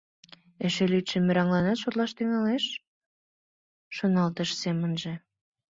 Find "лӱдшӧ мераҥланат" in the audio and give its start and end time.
0.91-1.77